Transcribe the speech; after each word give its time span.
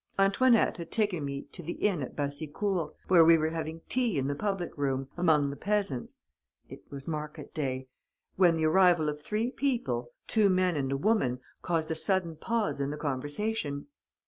Antoinette 0.17 0.77
had 0.77 0.89
taken 0.91 1.23
me 1.23 1.43
to 1.51 1.61
the 1.61 1.73
inn 1.73 2.01
at 2.01 2.15
Bassicourt, 2.15 2.95
where 3.07 3.23
we 3.23 3.37
were 3.37 3.51
having 3.51 3.81
tea 3.87 4.17
in 4.17 4.25
the 4.27 4.33
public 4.33 4.75
room, 4.75 5.09
among 5.15 5.51
the 5.51 5.55
peasants 5.55 6.17
(it 6.67 6.81
was 6.89 7.07
market 7.07 7.53
day), 7.53 7.87
when 8.35 8.57
the 8.57 8.65
arrival 8.65 9.09
of 9.09 9.21
three 9.21 9.51
people, 9.51 10.09
two 10.25 10.49
men 10.49 10.75
and 10.75 10.91
a 10.91 10.97
woman, 10.97 11.39
caused 11.61 11.91
a 11.91 11.93
sudden 11.95 12.35
pause 12.35 12.79
in 12.79 12.89
the 12.89 12.97
conversation. 12.97 13.85